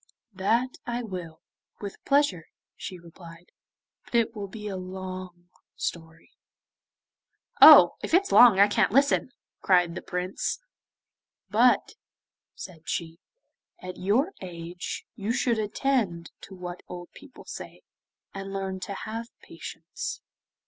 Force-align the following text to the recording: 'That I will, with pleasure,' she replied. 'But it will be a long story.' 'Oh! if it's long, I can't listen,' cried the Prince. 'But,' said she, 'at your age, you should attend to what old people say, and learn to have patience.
'That 0.33 0.79
I 0.87 1.03
will, 1.03 1.41
with 1.79 2.03
pleasure,' 2.05 2.47
she 2.75 2.97
replied. 2.97 3.51
'But 4.05 4.15
it 4.15 4.35
will 4.35 4.47
be 4.47 4.67
a 4.67 4.75
long 4.75 5.51
story.' 5.75 6.31
'Oh! 7.61 7.97
if 8.01 8.11
it's 8.15 8.31
long, 8.31 8.59
I 8.59 8.67
can't 8.67 8.91
listen,' 8.91 9.29
cried 9.61 9.93
the 9.93 10.01
Prince. 10.01 10.57
'But,' 11.51 11.93
said 12.55 12.89
she, 12.89 13.19
'at 13.79 13.97
your 13.97 14.31
age, 14.41 15.05
you 15.15 15.31
should 15.31 15.59
attend 15.59 16.31
to 16.45 16.55
what 16.55 16.81
old 16.87 17.11
people 17.11 17.45
say, 17.45 17.83
and 18.33 18.51
learn 18.51 18.79
to 18.79 18.95
have 18.95 19.27
patience. 19.43 20.19